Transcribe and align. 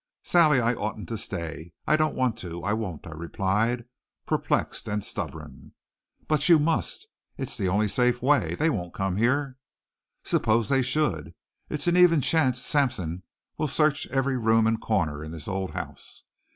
"Sally, 0.23 0.59
I 0.59 0.73
oughtn't 0.73 1.07
to 1.09 1.15
stay. 1.19 1.73
I 1.85 1.95
don't 1.95 2.15
want 2.15 2.35
to 2.39 2.63
I 2.63 2.73
won't," 2.73 3.05
I 3.05 3.11
replied 3.11 3.85
perplexed 4.25 4.87
and 4.87 5.03
stubborn. 5.03 5.73
"But 6.27 6.49
you 6.49 6.57
must. 6.57 7.05
It's 7.37 7.55
the 7.55 7.69
only 7.69 7.87
safe 7.87 8.19
way. 8.19 8.55
They 8.55 8.67
won't 8.71 8.95
come 8.95 9.17
here." 9.17 9.57
"Suppose 10.23 10.69
they 10.69 10.81
should? 10.81 11.35
It's 11.69 11.85
an 11.85 11.97
even 11.97 12.19
chance 12.21 12.59
Sampson'll 12.59 13.21
search 13.67 14.07
every 14.07 14.37
room 14.37 14.65
and 14.65 14.81
corner 14.81 15.23
in 15.23 15.29
this 15.29 15.47
old 15.47 15.75
house. 15.75 16.23